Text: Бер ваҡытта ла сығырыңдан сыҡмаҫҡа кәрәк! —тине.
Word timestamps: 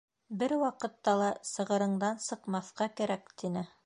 Бер 0.43 0.53
ваҡытта 0.61 1.13
ла 1.19 1.27
сығырыңдан 1.49 2.17
сыҡмаҫҡа 2.29 2.89
кәрәк! 3.01 3.31
—тине. 3.37 3.65